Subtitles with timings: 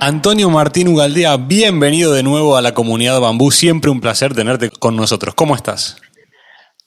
[0.00, 3.50] Antonio Martín Ugaldea, bienvenido de nuevo a la comunidad Bambú.
[3.50, 5.34] Siempre un placer tenerte con nosotros.
[5.34, 5.96] ¿Cómo estás?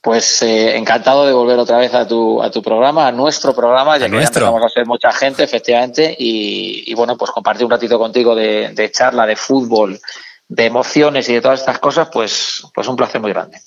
[0.02, 3.97] Pues eh, encantado de volver otra vez a tu, a tu programa, a nuestro programa,
[3.97, 4.57] ya que nuestro?
[4.59, 9.25] ya a ser mucha gente, efectivamente, y, bueno, pues compartir un ratito contigo de, charla,
[9.25, 9.99] de fútbol,
[10.47, 13.59] de emociones y de todas estas cosas, pues, pues un placer muy grande.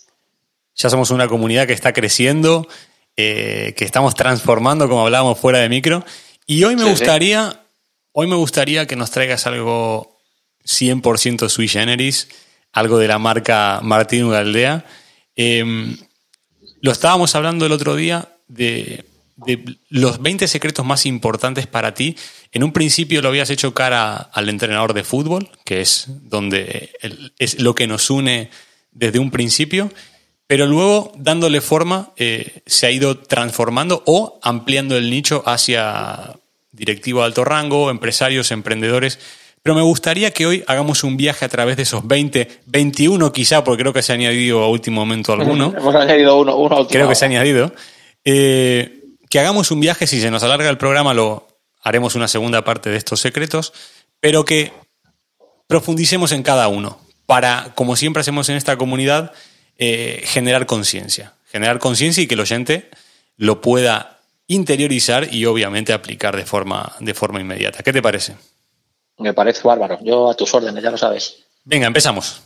[0.76, 2.66] Ya somos una comunidad que está creciendo,
[3.16, 6.02] eh, que estamos transformando, como hablábamos fuera de micro,
[6.46, 7.61] y hoy me gustaría
[8.14, 10.20] Hoy me gustaría que nos traigas algo
[10.66, 12.28] 100% sui generis,
[12.70, 14.84] algo de la marca Martín Ugaldea.
[15.34, 15.96] Em,
[16.82, 19.06] lo estábamos hablando el otro día de,
[19.88, 22.14] los 20 secretos más importantes para ti.
[22.52, 26.91] En un principio lo habías hecho cara al entrenador de fútbol, que es donde
[27.38, 28.50] es lo que nos une
[28.91, 29.91] desde un principio,
[30.47, 36.36] pero luego dándole forma eh, se ha ido transformando o ampliando el nicho hacia
[36.73, 39.19] directivo de alto rango, empresarios, emprendedores.
[39.62, 43.62] Pero me gustaría que hoy hagamos un viaje a través de esos 20, 21 quizá,
[43.62, 45.72] porque creo que se ha añadido a último momento alguno.
[45.78, 47.72] Hemos añadido uno, uno Creo que se ha añadido.
[48.25, 51.47] Eh, que hagamos un viaje, si se nos alarga el programa, lo
[51.82, 53.72] haremos una segunda parte de estos secretos,
[54.21, 54.72] pero que
[55.69, 59.32] profundicemos en cada uno, para, como siempre hacemos en esta comunidad,
[59.78, 61.34] eh, generar conciencia.
[61.50, 62.91] Generar conciencia y que el oyente
[63.37, 64.22] lo pueda
[64.54, 67.82] interiorizar y obviamente aplicar de forma, de forma inmediata.
[67.82, 68.36] ¿Qué te parece?
[69.18, 69.98] Me parece bárbaro.
[70.02, 71.44] Yo a tus órdenes, ya lo sabes.
[71.64, 72.42] Venga, empezamos.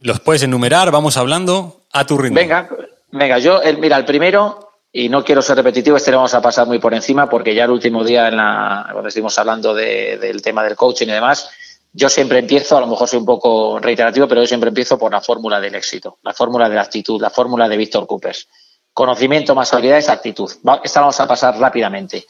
[0.00, 2.36] Los puedes enumerar, vamos hablando a tu ritmo.
[2.36, 2.68] Venga,
[3.10, 6.42] venga, yo, el, mira, el primero, y no quiero ser repetitivo, este lo vamos a
[6.42, 10.42] pasar muy por encima, porque ya el último día, en la, cuando estuvimos hablando del
[10.42, 11.50] tema del coaching y demás,
[11.92, 15.12] yo siempre empiezo, a lo mejor soy un poco reiterativo, pero yo siempre empiezo por
[15.12, 18.48] la fórmula del éxito, la fórmula de la actitud, la fórmula de Víctor Coopers.
[18.94, 20.50] Conocimiento más habilidades, actitud.
[20.84, 22.26] Esta vamos a pasar rápidamente.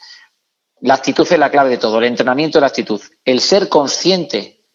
[0.81, 2.99] La actitud es la clave de todo, el entrenamiento es la actitud.
[3.23, 4.65] El ser consciente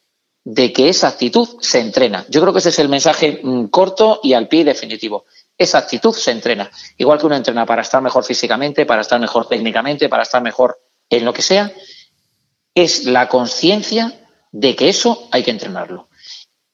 [0.44, 2.24] de que esa actitud se entrena.
[2.28, 5.24] Yo creo que ese es el mensaje mm, corto y al pie definitivo.
[5.58, 6.70] Esa actitud se entrena.
[6.96, 10.80] Igual que uno entrena para estar mejor físicamente, para estar mejor técnicamente, para estar mejor
[11.10, 11.72] en lo que sea,
[12.72, 16.08] es la conciencia de que eso hay que entrenarlo.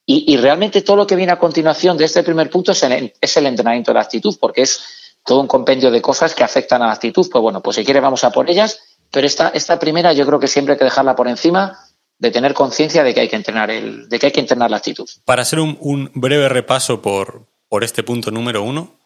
[0.09, 3.91] Y, realmente todo lo que viene a continuación de este primer punto es el entrenamiento
[3.91, 7.29] de la actitud, porque es todo un compendio de cosas que afectan a la actitud.
[7.31, 10.41] Pues bueno, pues si quiere vamos a por ellas, pero esta, esta primera yo creo
[10.41, 11.79] que siempre hay que dejarla por encima
[12.19, 14.79] de tener conciencia de que hay que entrenar el, de que hay que entrenar la
[14.79, 15.09] actitud.
[15.25, 18.97] Para hacer un, breve repaso por, por este punto número uno,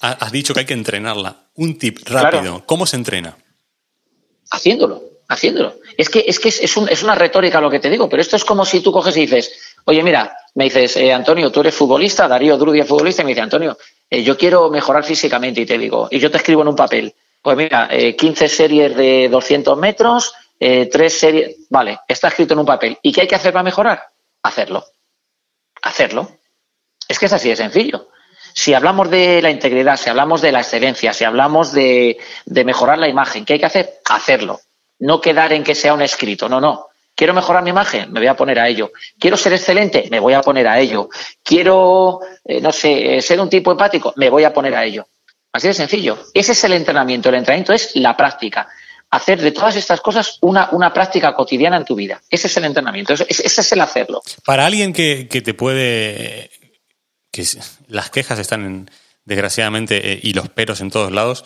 [0.00, 1.48] has dicho que hay que entrenarla.
[1.54, 2.64] Un tip rápido.
[2.66, 3.36] ¿Cómo se entrena?
[4.50, 5.74] Haciéndolo, haciéndolo.
[5.96, 8.44] Es que es, que es, es, una retórica lo que te digo, pero esto es
[8.44, 9.52] como si tú coges y dices,
[9.84, 13.42] oye, mira, me dices, eh, Antonio, tú eres futbolista, Darío Drudia futbolista, y me dice,
[13.42, 13.76] Antonio,
[14.10, 17.14] eh, yo quiero mejorar físicamente y te digo, y yo te escribo en un papel,
[17.42, 22.60] pues mira, 15 eh, series de 200 metros, eh, tres series, vale, está escrito en
[22.60, 22.98] un papel.
[23.02, 24.08] ¿Y qué hay que hacer para mejorar?
[24.42, 24.84] Hacerlo.
[25.82, 26.30] Hacerlo.
[27.06, 28.08] Es que es así de sencillo.
[28.54, 32.98] Si hablamos de la integridad, si hablamos de la excelencia, si hablamos de, de mejorar
[32.98, 34.00] la imagen, ¿qué hay que hacer?
[34.08, 34.60] Hacerlo.
[35.00, 36.86] No quedar en que sea un escrito, no, no.
[37.14, 38.90] Quiero mejorar mi imagen, me voy a poner a ello.
[39.18, 41.08] Quiero ser excelente, me voy a poner a ello.
[41.42, 45.06] Quiero, eh, no sé, ser un tipo empático, me voy a poner a ello.
[45.54, 46.18] Así de sencillo.
[46.34, 47.28] Ese es el entrenamiento.
[47.28, 48.66] El entrenamiento es la práctica.
[49.10, 52.20] Hacer de todas estas cosas una, una práctica cotidiana en tu vida.
[52.28, 53.12] Ese es el entrenamiento.
[53.14, 54.20] Ese, es el hacerlo.
[54.44, 56.50] Para alguien que, te puede.
[57.30, 57.46] que
[57.86, 58.90] las quejas están en,
[59.24, 61.44] desgraciadamente, eh, y los peros en todos lados.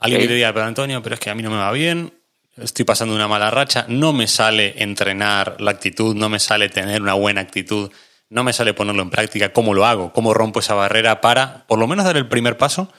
[0.00, 2.12] Alguien que te diga, pero Antonio, pero es que a mí no me va bien,
[2.56, 7.02] estoy pasando una mala racha, no me sale entrenar la actitud, no me sale tener
[7.02, 7.90] una buena actitud,
[8.30, 10.12] no me sale ponerlo en práctica, ¿cómo lo hago?
[10.12, 12.92] ¿Cómo rompo esa barrera para por lo menos dar el primer paso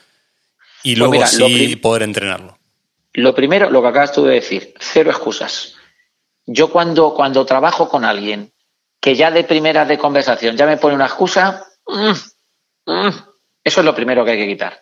[0.84, 2.58] y pues luego sí poder entrenarlo?
[3.14, 5.76] Lo primero, lo que acabas tú de decir, cero excusas.
[6.46, 8.52] Yo cuando, cuando trabajo con alguien
[9.00, 13.10] que ya de primera de conversación ya me pone una excusa, mm, mm,
[13.64, 14.82] eso es lo primero que hay que quitar.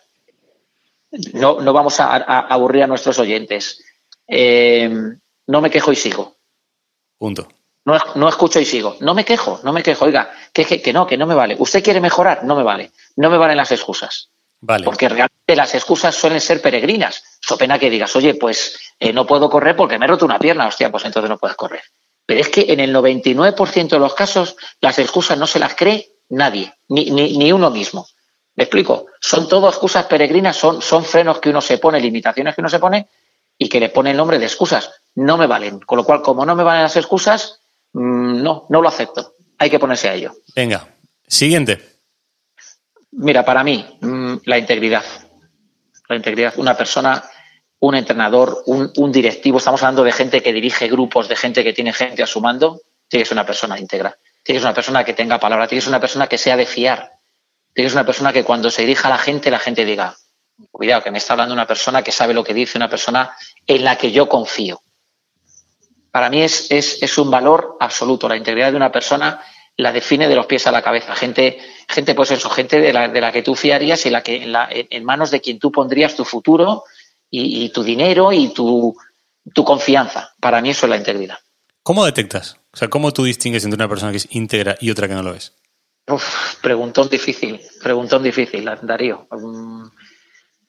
[1.32, 3.84] No, no vamos a, aburrir a nuestros oyentes.
[4.26, 4.90] Eh,
[5.46, 6.36] no me quejo y sigo.
[7.18, 7.48] Punto.
[7.84, 8.96] No, no, escucho y sigo.
[9.00, 10.06] No me quejo, no me quejo.
[10.06, 11.56] Oiga, que, que, no, que no me vale.
[11.58, 12.44] ¿Usted quiere mejorar?
[12.44, 12.92] No me vale.
[13.16, 14.30] No me valen las excusas.
[14.60, 14.84] Vale.
[14.84, 17.22] Porque realmente las excusas suelen ser peregrinas.
[17.40, 20.38] So pena que digas, oye, pues eh, no puedo correr porque me he roto una
[20.38, 20.66] pierna.
[20.66, 21.82] Hostia, pues entonces no puedes correr.
[22.24, 26.08] Pero es que en el 99% de los casos las excusas no se las cree
[26.30, 28.06] nadie, ni, ni, ni uno mismo.
[28.56, 29.06] ¿Me explico?
[29.20, 32.78] Son todo excusas peregrinas, son, son frenos que uno se pone, limitaciones que uno se
[32.78, 33.08] pone
[33.74, 34.88] que le pone el nombre de excusas.
[35.16, 35.80] No me valen.
[35.80, 37.58] Con lo cual, como no me valen las excusas,
[37.92, 39.34] mm, no, no lo acepto.
[39.58, 40.32] Hay que ponerse a ello.
[40.54, 40.86] Venga,
[41.26, 41.80] siguiente.
[43.10, 45.02] Mira, para mí, mm, la integridad.
[46.08, 46.54] La integridad.
[46.56, 47.24] Una persona,
[47.80, 51.72] un entrenador, un, un, directivo, estamos hablando de gente que dirige grupos, de gente que
[51.72, 54.16] tiene gente a su mando, tiene que ser una persona íntegra.
[54.44, 56.56] Tiene que ser una persona que tenga palabra, tiene que ser una persona que sea
[56.56, 57.10] de fiar
[57.74, 60.16] Tienes una persona que cuando se dirija a la gente, la gente diga,
[60.70, 63.84] cuidado, que me está hablando una persona que sabe lo que dice, una persona en
[63.84, 64.80] la que yo confío.
[66.10, 68.28] Para mí es, es, un valor absoluto.
[68.28, 69.42] La integridad de una persona
[69.76, 71.16] la define de los pies a la cabeza.
[71.16, 71.58] Gente,
[71.88, 75.04] gente pues eso, gente de la, de la que tú fiarías y la que, en,
[75.04, 76.84] manos de quien tú pondrías tu futuro
[77.28, 78.96] y, tu dinero y tu,
[79.52, 80.32] tu confianza.
[80.38, 81.38] Para mí eso es la integridad.
[81.82, 82.58] ¿Cómo detectas?
[82.72, 85.22] O sea, ¿cómo tú distingues entre una persona que es íntegra y otra que no
[85.24, 85.52] lo es?
[86.06, 89.26] Uf, preguntón difícil, preguntón difícil, Darío.
[89.30, 89.90] Um,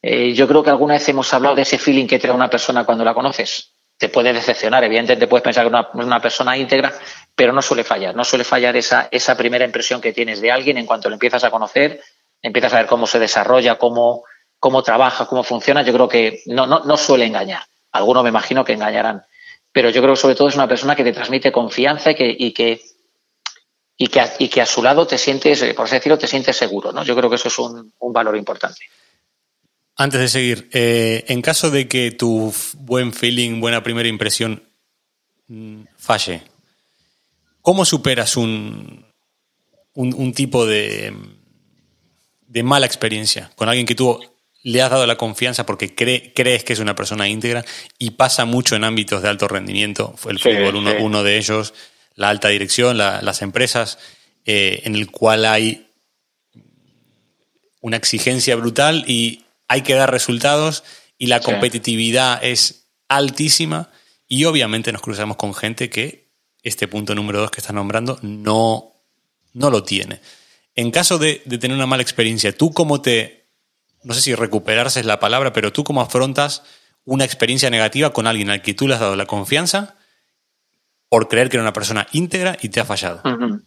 [0.01, 2.85] eh, yo creo que alguna vez hemos hablado de ese feeling que te una persona
[2.85, 3.71] cuando la conoces.
[3.97, 6.93] Te puede decepcionar, evidentemente puedes pensar que es una, persona íntegra,
[7.33, 8.13] pero no suele fallar.
[8.13, 11.43] No suele fallar esa, esa primera impresión que tienes de alguien en cuanto lo empiezas
[11.45, 12.01] a conocer,
[12.41, 14.23] empiezas a ver cómo se desarrolla, cómo,
[14.83, 15.81] trabaja, cómo funciona.
[15.81, 17.63] Yo creo que no, suele engañar.
[17.93, 19.23] Algunos me imagino que engañarán.
[19.71, 22.35] Pero yo creo que sobre todo es una persona que te transmite confianza y que,
[22.37, 22.81] y que
[23.97, 26.27] y que, a, y que a su lado te sientes, eh, por así decirlo, te
[26.27, 26.91] sientes seguro.
[26.91, 27.03] ¿no?
[27.03, 28.81] Yo creo que eso es un valor importante.
[29.97, 34.63] Antes de seguir, eh, en caso de que tu buen feeling, buena primera impresión
[35.47, 36.41] mm, falle,
[37.61, 39.05] ¿cómo superas un,
[39.93, 41.13] un, un tipo de,
[42.47, 44.19] de, mala experiencia con alguien que tú
[44.63, 47.63] le has dado la confianza porque cree, crees que es una persona íntegra
[47.97, 50.13] y pasa mucho en ámbitos de alto rendimiento?
[50.17, 50.97] Fue el fútbol uno, sí.
[50.99, 51.73] uno de ellos
[52.15, 53.99] la alta dirección, la, las empresas,
[54.45, 55.87] eh, en el cual hay
[57.81, 60.83] una exigencia brutal y hay que dar resultados
[61.17, 62.47] y la competitividad sí.
[62.49, 63.89] es altísima
[64.27, 66.29] y obviamente nos cruzamos con gente que
[66.63, 68.93] este punto número dos que estás nombrando no,
[69.53, 70.19] no lo tiene.
[70.73, 73.45] En caso de, de tener una mala experiencia, ¿tú cómo te,
[74.03, 76.63] no sé si recuperarse es la palabra, pero tú cómo afrontas
[77.05, 79.95] una experiencia negativa con alguien al que tú le has dado la confianza
[81.07, 83.21] por creer que era una persona íntegra y te ha fallado.
[83.23, 83.61] Uh -huh.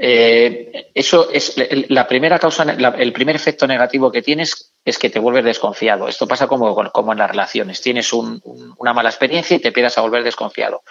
[0.00, 1.54] eh, eso es
[1.88, 6.06] la primera causa, el primer efecto negativo que tienes es que te vuelves desconfiado.
[6.06, 7.80] Esto pasa como, como en las relaciones.
[7.82, 10.82] Tienes un, un, una mala experiencia y te empiezas a volver desconfiado.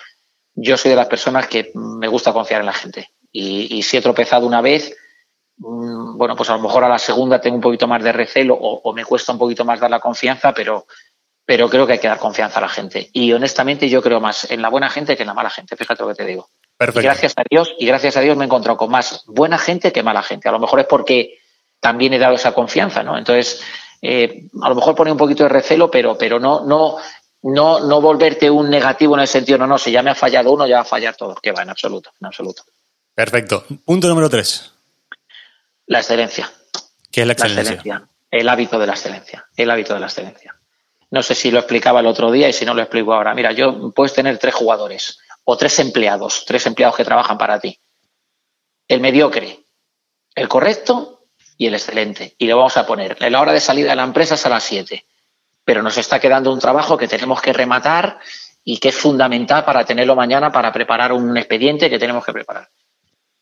[0.53, 3.09] Yo soy de las personas que me gusta confiar en la gente.
[3.31, 4.95] Y, y si he tropezado una vez,
[5.57, 8.53] mmm, bueno, pues a lo mejor a la segunda tengo un poquito más de recelo
[8.53, 10.87] o, o me cuesta un poquito más dar la confianza, pero,
[11.45, 13.09] pero creo que hay que dar confianza a la gente.
[13.13, 16.03] Y honestamente yo creo más en la buena gente que en la mala gente, fíjate
[16.03, 16.49] lo que te digo.
[16.77, 16.99] Perfecto.
[16.99, 19.93] Y gracias a Dios, y gracias a Dios me he encontrado con más buena gente
[19.93, 20.49] que mala gente.
[20.49, 21.39] A lo mejor es porque
[21.79, 23.17] también he dado esa confianza, ¿no?
[23.17, 23.61] Entonces,
[24.01, 26.97] eh, a lo mejor pone un poquito de recelo, pero, pero no, no,
[27.43, 30.51] no, no volverte un negativo en el sentido, no, no, si ya me ha fallado
[30.51, 31.35] uno, ya va a fallar todo.
[31.35, 32.63] Que va, en absoluto, en absoluto.
[33.13, 33.65] Perfecto.
[33.85, 34.71] Punto número tres.
[35.87, 36.51] La excelencia.
[37.11, 37.63] ¿Qué es la excelencia?
[37.63, 38.09] La excelencia.
[38.31, 39.45] El hábito de la excelencia.
[39.55, 40.55] El hábito de la excelencia.
[41.11, 43.33] No sé si lo explicaba el otro día y si no lo explico ahora.
[43.33, 47.79] Mira, yo puedes tener tres jugadores o tres empleados, tres empleados que trabajan para ti.
[48.87, 49.63] El mediocre,
[50.33, 51.14] el correcto
[51.57, 52.35] y el excelente.
[52.37, 53.17] Y lo vamos a poner.
[53.29, 55.05] La hora de salida de la empresa es a las 7.
[55.63, 58.19] Pero nos está quedando un trabajo que tenemos que rematar
[58.63, 62.67] y que es fundamental para tenerlo mañana para preparar un expediente que tenemos que preparar.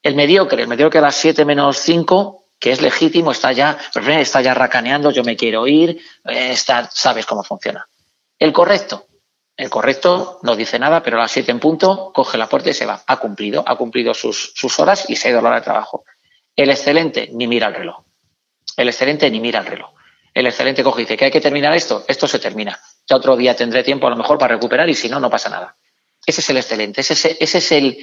[0.02, 4.42] El mediocre, el mediocre a las 7 menos 5 que es legítimo, está ya, está
[4.42, 7.86] ya racaneando, yo me quiero ir, está, sabes cómo funciona.
[8.40, 9.06] El correcto,
[9.56, 12.74] el correcto no dice nada, pero a las siete en punto coge la puerta y
[12.74, 13.04] se va.
[13.06, 15.66] Ha cumplido, ha cumplido sus, sus horas y se ha ido a la hora de
[15.66, 16.06] trabajo.
[16.56, 18.03] El excelente ni mira el reloj.
[18.78, 19.92] El excelente ni mira el reloj.
[20.34, 22.80] El excelente coge y dice que hay que terminar esto, esto se termina.
[23.08, 25.50] Ya otro día tendré tiempo a lo mejor para recuperar y si no, no pasa
[25.50, 25.76] nada.
[26.26, 27.98] Ese es el excelente, ese es, ese es, el,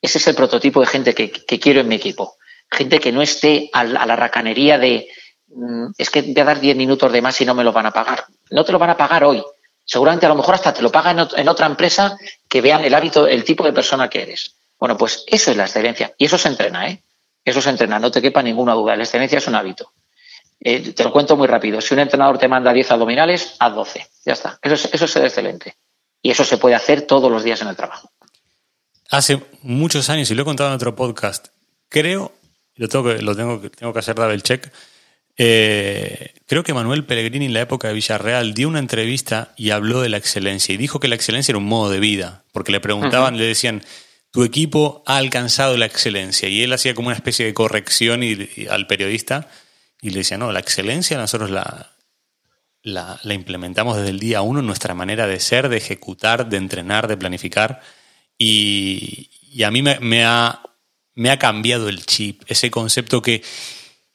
[0.00, 2.38] ese es el prototipo de gente que, que quiero en mi equipo
[2.70, 5.08] gente que no esté a la, a la racanería de
[5.48, 7.86] mm, es que voy a dar 10 minutos de más y no me lo van
[7.86, 8.26] a pagar.
[8.50, 9.42] No te lo van a pagar hoy.
[9.84, 13.26] Seguramente a lo mejor hasta te lo pagan en otra empresa que vean el hábito,
[13.26, 14.54] el tipo de persona que eres.
[14.78, 16.14] Bueno, pues eso es la excelencia.
[16.18, 17.02] Y eso se entrena, ¿eh?
[17.48, 18.94] Eso se entrena, no te quepa ninguna duda.
[18.94, 19.92] La excelencia es un hábito.
[20.60, 21.80] Eh, te lo cuento muy rápido.
[21.80, 24.06] Si un entrenador te manda 10 abdominales, haz 12.
[24.26, 24.58] Ya está.
[24.62, 25.76] Eso es, eso es ser excelente.
[26.20, 28.10] Y eso se puede hacer todos los días en el trabajo.
[29.10, 31.48] Hace muchos años, y lo he contado en otro podcast,
[31.88, 32.32] creo,
[32.74, 34.70] lo tengo que, lo tengo, tengo que hacer double check,
[35.38, 40.02] eh, creo que Manuel Pellegrini en la época de Villarreal dio una entrevista y habló
[40.02, 42.80] de la excelencia y dijo que la excelencia era un modo de vida, porque le
[42.80, 43.82] preguntaban, le decían,
[44.38, 48.22] tu equipo ha alcanzado la excelencia y él hacía como una especie de corrección
[48.70, 49.48] al periodista
[50.00, 51.90] y le decía, no, la excelencia nosotros la,
[52.84, 57.16] la, implementamos desde el día uno nuestra manera de ser, de ejecutar, de entrenar, de
[57.16, 57.80] planificar
[58.38, 59.28] y,
[59.64, 60.62] a mí me, ha,
[61.16, 63.42] me ha cambiado el chip, ese concepto que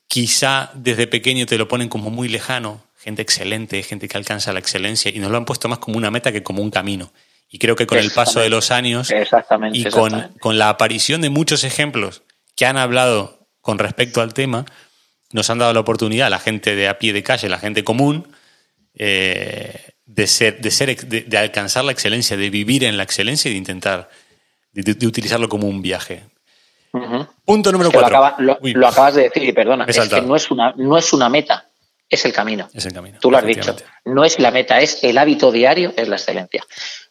[0.07, 4.59] quizá desde pequeño te lo ponen como muy lejano, gente excelente, gente que alcanza la
[4.59, 7.11] excelencia, y nos lo han puesto más como una meta que como un camino.
[7.53, 9.13] Y creo que con el paso de los años
[9.73, 12.23] y con, con, la aparición de muchos ejemplos
[12.55, 14.65] que han hablado con respecto al tema,
[15.31, 18.27] nos han dado la oportunidad, la gente de a pie de calle, la gente común,
[18.95, 23.53] eh, de, ser, de, ser, de, alcanzar la excelencia, de vivir en la excelencia y
[23.53, 24.09] de intentar,
[24.71, 26.23] de, utilizarlo como un viaje.
[27.45, 28.35] Punto número cuatro.
[28.39, 31.69] Lo, acabas de decir, y perdona, es que no es, una, no es una meta,
[32.09, 32.67] es el camino.
[32.73, 33.19] Es el camino.
[33.21, 33.75] Tú lo has dicho.
[34.05, 36.63] No es la meta, es el hábito diario, es la excelencia.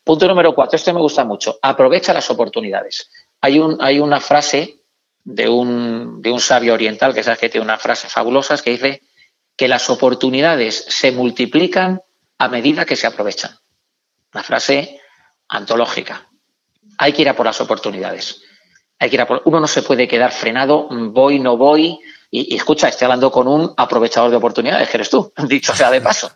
[0.04, 1.58] Punto número cuatro, este me gusta mucho.
[1.62, 3.08] Aprovecha las oportunidades.
[3.40, 4.78] Hay, un, hay una frase
[5.24, 9.02] de un, de un sabio oriental, que sabes que tiene unas frases fabulosas, que dice
[9.56, 12.02] que las oportunidades se multiplican
[12.38, 13.56] a medida que se aprovechan.
[14.34, 15.00] Una frase
[15.48, 16.28] antológica.
[16.98, 18.42] Hay que ir a por las oportunidades.
[18.98, 19.42] Hay que ir a por...
[19.44, 22.00] Uno no se puede quedar frenado, voy, no voy.
[22.30, 26.00] Y, escucha, estoy hablando con un aprovechador de oportunidades, que eres tú, dicho sea de
[26.00, 26.32] paso.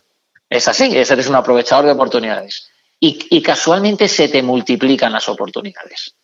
[0.48, 2.70] Es así, eres un aprovechador de oportunidades.
[2.98, 6.16] Y, casualmente se te multiplican las oportunidades.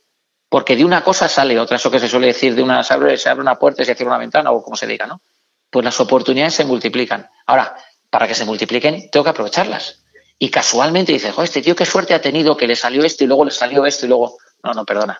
[0.48, 3.16] Porque de una cosa sale otra, eso que se suele decir, de una se abre,
[3.16, 5.20] se abre una puerta y se cierra una ventana, o como se diga, ¿no?
[5.72, 7.26] pues las oportunidades se multiplican.
[7.46, 7.74] Ahora,
[8.10, 10.02] para que se multipliquen, tengo que aprovecharlas.
[10.38, 13.26] Y casualmente dices, Joder, este tío qué suerte ha tenido que le salió esto y
[13.26, 14.36] luego le salió esto y luego.
[14.62, 15.18] No, no, perdona.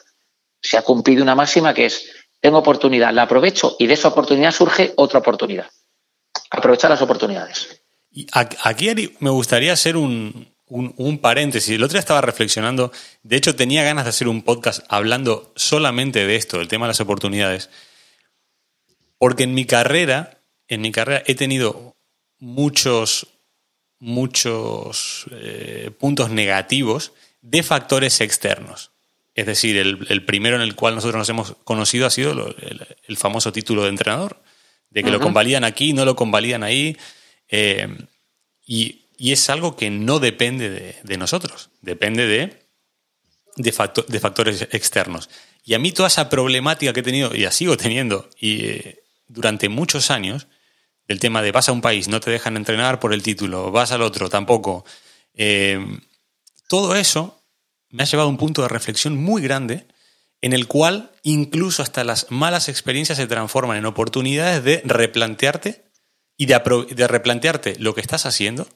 [0.61, 2.07] Se ha cumplido una máxima que es,
[2.39, 5.71] tengo oportunidad, la aprovecho y de esa oportunidad surge otra oportunidad.
[6.51, 7.81] Aprovechar las oportunidades.
[8.33, 11.75] Aquí me gustaría hacer un, un, paréntesis.
[11.75, 16.27] El otro día estaba reflexionando, de hecho tenía ganas de hacer un podcast hablando solamente
[16.27, 17.71] de esto, del tema de las oportunidades.
[19.19, 21.97] Porque en mi carrera en mi carrera he tenido
[22.39, 23.27] muchos,
[23.99, 27.13] muchos eh, puntos negativos
[27.43, 28.91] de factores externos.
[29.35, 32.55] Es decir, el, primero en el cual nosotros nos hemos conocido ha sido
[33.07, 34.43] el, famoso título de entrenador,
[34.89, 36.97] de que lo convalidan aquí, no lo convalidan ahí.
[37.49, 37.89] Eh,
[38.67, 42.67] y, es algo que no depende de, nosotros, depende de,
[43.55, 45.31] de, factores externos.
[45.65, 49.05] Y a mí toda esa problemática que he tenido, y la sigo teniendo, y eh,
[49.29, 50.49] durante muchos años,
[51.07, 53.93] el tema de vas a un país, no te dejan entrenar por el título, vas
[53.93, 54.85] al otro, tampoco.
[55.35, 55.79] Eh,
[56.67, 57.45] todo eso
[57.91, 59.87] me ha llevado a un punto de reflexión muy grande
[60.41, 65.85] en el cual incluso hasta las malas experiencias se transforman en oportunidades de replantearte
[66.37, 68.67] y de, replantearte lo que estás haciendo,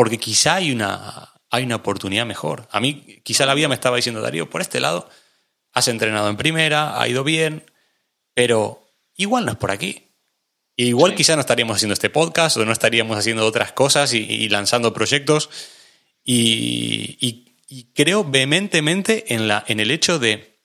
[0.00, 2.66] porque quizá hay una, hay una oportunidad mejor.
[2.70, 5.10] A mí quizá la vida me estaba diciendo, Darío, por este lado,
[5.74, 7.70] has entrenado en primera, ha ido bien,
[8.32, 10.06] pero igual no es por aquí
[10.88, 14.94] igual quizá no estaríamos haciendo este podcast o no estaríamos haciendo otras cosas y, lanzando
[14.94, 15.50] proyectos.
[16.24, 17.44] Y,
[17.94, 20.58] creo vehementemente en, la, en el hecho de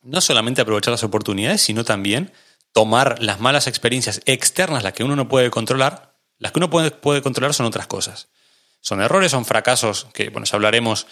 [0.00, 2.32] no solamente aprovechar las oportunidades, sino también
[2.72, 6.16] tomar las malas experiencias externas, las que uno no puede controlar.
[6.38, 8.30] Las que uno puede, puede controlar son otras cosas.
[8.80, 11.06] Son errores, son fracasos, que bueno, hablaremos,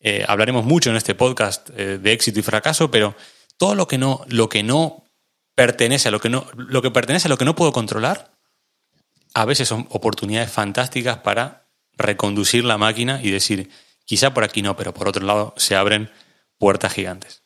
[0.00, 3.14] eh, hablaremos mucho en este podcast eh, de éxito y fracaso, pero
[3.56, 5.04] todo lo que no, lo que no
[5.54, 8.32] pertenece a lo que no, lo que pertenece a lo que no puedo controlar,
[9.34, 11.66] a veces son oportunidades fantásticas para
[11.96, 13.70] reconducir la máquina y decir,
[14.04, 16.10] quizá por aquí no, pero por otro lado se abren
[16.58, 17.42] puertas gigantes.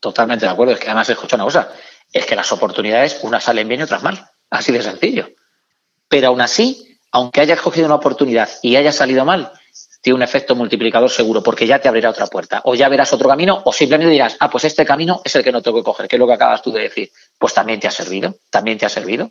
[0.00, 0.74] Totalmente de acuerdo.
[0.74, 1.72] Es que además escucha una cosa,
[2.12, 4.30] es que las oportunidades unas salen bien y otras mal.
[4.50, 5.28] Así de sencillo.
[6.08, 9.50] Pero aún así, aunque hayas cogido una oportunidad y haya salido mal,
[10.02, 12.60] tiene un efecto multiplicador seguro, porque ya te abrirá otra puerta.
[12.64, 15.50] O ya verás otro camino, o simplemente dirás, ah, pues este camino es el que
[15.50, 17.10] no tengo que coger, que es lo que acabas tú de decir.
[17.38, 19.30] Pues también te ha servido, también te ha servido.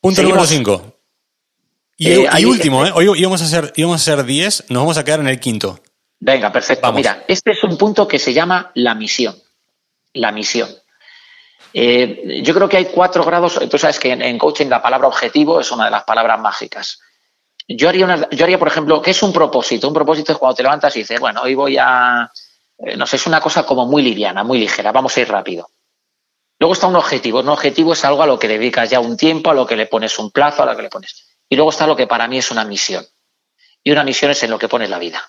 [0.00, 0.94] Punto número 5.
[1.96, 2.92] Y, eh, último, ¿eh?
[2.94, 5.80] Hoy íbamos a, hacer, íbamos a hacer 10, nos vamos a quedar en el quinto.
[6.20, 6.92] Venga, perfecto.
[6.92, 9.34] Mira, este es un punto que se llama la misión.
[10.12, 10.68] La misión.
[11.72, 13.58] Eh, yo creo que hay cuatro grados.
[13.70, 17.00] Tú sabes que en coaching la palabra objetivo es una de las palabras mágicas.
[17.66, 19.88] Yo haría, una, yo haría, por ejemplo, ¿qué es un propósito?
[19.88, 22.30] Un propósito es cuando te levantas y dices, bueno, hoy voy a,
[22.78, 25.68] eh, no sé, es una cosa como muy liviana, muy ligera, vamos a ir rápido.
[26.58, 27.40] Luego está un objetivo.
[27.40, 29.86] Un objetivo es algo a lo que dedicas ya un tiempo, a lo que le
[29.86, 31.26] pones un plazo, a lo que le pones.
[31.48, 33.06] Y luego está lo que para mí es una misión.
[33.84, 35.22] Y una misión es en lo que pones la vida.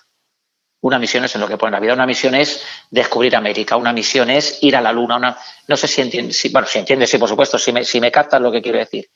[0.82, 1.92] Una misión es en lo que pones la vida.
[1.92, 3.76] Una misión es descubrir América.
[3.76, 5.16] Una misión es ir a la luna.
[5.16, 6.50] Una, no sé si entiendes.
[6.52, 9.10] bueno, si entiendes, sí, por supuesto, si me, si me captas lo que quiero decir.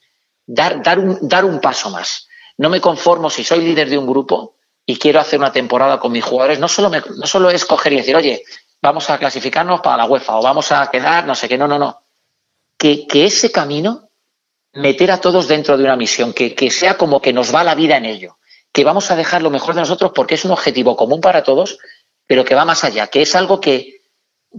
[0.45, 2.27] Dar, dar, un, dar un paso más.
[2.57, 4.55] No me conformo si soy líder de un grupo
[4.85, 6.59] y quiero hacer una temporada con mis jugadores.
[6.59, 8.43] No solo, no solo es coger y decir, oye,
[8.81, 11.57] vamos a clasificarnos para la UEFA o vamos a quedar, no sé qué.
[11.57, 12.05] No, no, no
[12.77, 14.09] que, ese camino,
[14.73, 17.97] meter a todos dentro de una misión, que, sea como que nos va la vida
[17.97, 18.37] en ello,
[18.75, 21.79] que vamos a dejar lo mejor de nosotros porque es un objetivo común para todos,
[22.27, 24.01] pero que va más allá, que es algo que,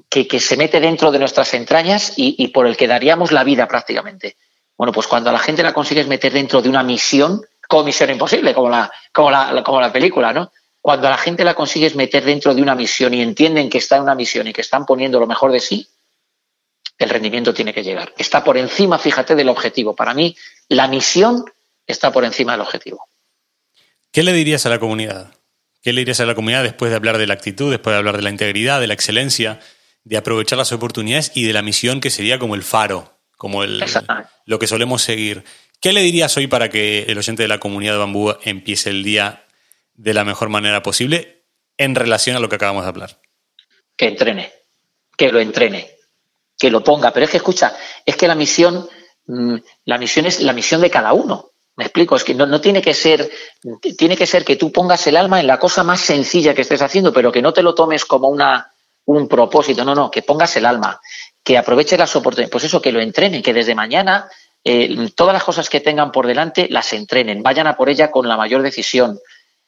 [0.09, 4.39] que, se mete dentro de nuestras entrañas y, por el que daríamos la vida prácticamente.
[4.75, 8.09] Bueno, pues cuando a la gente la consigues meter dentro de una misión, como misión
[8.09, 10.51] imposible, como la, como la, como la película, ¿no?
[10.81, 13.97] Cuando a la gente la consigues meter dentro de una misión y entienden que está
[13.97, 15.87] en una misión y que están poniendo lo mejor de sí,
[16.97, 18.15] el rendimiento tiene que llegar.
[18.17, 19.95] Está por encima, fíjate, del objetivo.
[19.95, 20.35] Para mí,
[20.71, 21.45] la misión
[21.87, 23.07] está por encima del objetivo.
[24.17, 25.35] ¿Qué le dirías a la comunidad?
[25.83, 28.17] ¿Qué le dirías a la comunidad después de hablar de la actitud, después de hablar
[28.17, 29.61] de la integridad, de la excelencia,
[30.05, 33.85] de aprovechar las oportunidades y de la misión que sería como el faro, como el,
[34.47, 35.45] lo que solemos seguir?
[35.83, 39.05] ¿Qué le dirías hoy para que el oyente de la comunidad de Bambú empiece el
[39.05, 39.45] día
[39.93, 41.45] de la mejor manera posible
[41.77, 43.21] en relación a lo que acabamos de hablar?
[43.99, 44.51] Que entrene,
[45.15, 45.91] que lo entrene,
[46.59, 47.13] que lo ponga.
[47.13, 48.89] Pero es que, escucha, es que la misión,
[49.27, 51.51] mm, la misión es la misión de cada uno.
[51.77, 53.31] Me explico, es que no, tiene que ser,
[53.99, 56.81] tiene que ser que tú pongas el alma en la cosa más sencilla que estés
[56.81, 58.73] haciendo, pero que no te lo tomes como una,
[59.05, 60.99] un propósito, no, no, que pongas el alma,
[61.45, 64.27] que aproveches las oportunidades, pues eso, que lo entrenen, que desde mañana
[64.65, 68.27] eh, todas las cosas que tengan por delante las entrenen, vayan a por ella con
[68.27, 69.21] la mayor decisión,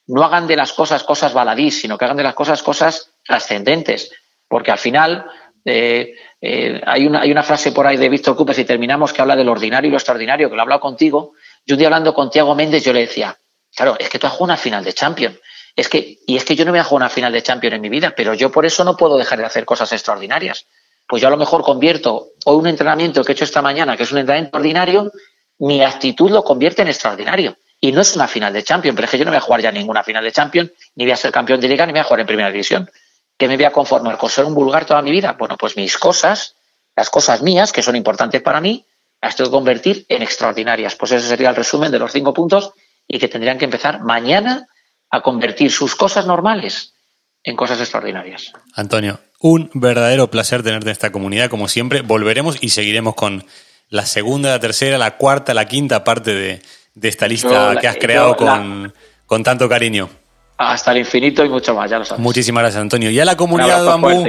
[0.07, 4.11] no hagan de las cosas cosas baladís, sino que hagan de las cosas cosas trascendentes,
[4.49, 5.27] porque al final
[5.65, 9.21] eh, eh, hay, una, hay una frase por ahí de Víctor Cooper, y terminamos, que
[9.21, 11.35] habla del ordinario y lo extraordinario, que lo he hablado contigo.
[11.69, 13.37] Yo un día hablando con Tiago Méndez, yo le decía,
[13.77, 15.37] claro, es que tú has jugado una final de Champions.
[15.77, 17.83] Es que, y es que yo no me he jugado una final de Champions en
[17.83, 20.65] mi vida, pero yo por eso no puedo dejar de hacer cosas extraordinarias.
[21.07, 24.05] Pues yo a lo mejor convierto hoy un entrenamiento que he hecho esta mañana, que
[24.05, 25.13] es un entrenamiento ordinario,
[25.59, 27.59] mi actitud lo convierte en extraordinario.
[27.83, 29.61] Y no es una final de Champions, pero es que yo no voy a jugar
[29.61, 32.05] ya ninguna final de Champions, ni voy a ser campeón de liga, ni voy a
[32.05, 32.91] jugar en primera división.
[33.37, 35.37] ¿Qué me voy a conformar con ser un vulgar toda mi vida?
[35.39, 36.55] Bueno, pues mis cosas,
[36.97, 38.87] las cosas mías, que son importantes para mí,
[39.21, 40.95] las tengo que convertir en extraordinarias.
[40.97, 42.73] Pues ese sería el resumen de los cinco puntos
[43.07, 44.67] y que tendrían que empezar mañana
[45.11, 46.95] a convertir sus cosas normales
[47.43, 48.53] en cosas extraordinarias.
[48.75, 52.03] Antonio, un verdadero placer tenerte en esta comunidad, como siempre.
[52.03, 53.45] Volveremos y seguiremos con
[53.89, 56.63] la segunda, la tercera, la cuarta, la quinta parte de,
[57.09, 58.93] esta lista que has creado con,
[59.27, 60.11] con tanto cariño
[60.59, 62.21] hasta el infinito y mucho más, ya lo sabes.
[62.21, 63.11] Muchísimas gracias, Antonio.
[63.11, 64.27] Y a la comunidad de Bambú,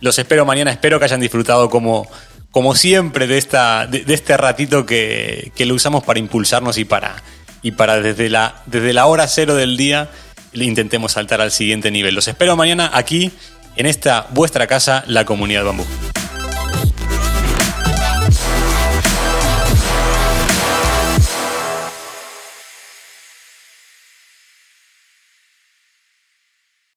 [0.00, 0.72] los espero mañana.
[0.72, 2.08] Espero que hayan disfrutado como,
[2.52, 7.22] como siempre de, esta, de, este ratito que, que, lo usamos para impulsarnos y para,
[7.62, 10.10] y para desde, la, desde la hora cero del día
[10.52, 12.14] intentemos saltar al siguiente nivel.
[12.14, 13.32] Los espero mañana aquí
[13.74, 15.84] en esta vuestra casa, la comunidad Bambú.